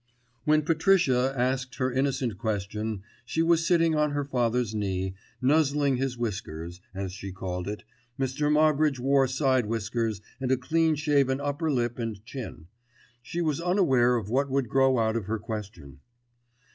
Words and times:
When 0.45 0.63
Patricia 0.63 1.31
asked 1.37 1.75
her 1.75 1.91
innocent 1.91 2.39
question 2.39 3.03
she 3.23 3.43
was 3.43 3.63
sitting 3.67 3.93
on 3.93 4.13
her 4.13 4.23
father's 4.25 4.73
knee 4.73 5.13
"nuzzling 5.43 5.97
his 5.97 6.17
whiskers," 6.17 6.81
as 6.95 7.13
she 7.13 7.31
called 7.31 7.67
it, 7.67 7.83
Mr. 8.19 8.51
Moggridge 8.51 8.97
wore 8.97 9.27
side 9.27 9.67
whiskers 9.67 10.19
and 10.39 10.51
a 10.51 10.57
clean 10.57 10.95
shaven 10.95 11.39
upper 11.39 11.71
lip 11.71 11.99
and 11.99 12.25
chin, 12.25 12.65
she 13.21 13.41
was 13.41 13.61
unaware 13.61 14.15
of 14.15 14.27
what 14.27 14.49
would 14.49 14.69
grow 14.69 14.97
out 14.97 15.15
of 15.15 15.25
her 15.27 15.37
question. 15.37 15.99